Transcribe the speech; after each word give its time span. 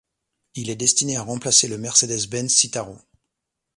Il 0.55 0.71
est 0.71 0.75
destiné 0.75 1.15
à 1.17 1.21
remplacer 1.21 1.67
le 1.67 1.77
Mercedes-Benz 1.77 2.49
Citaro. 2.49 2.97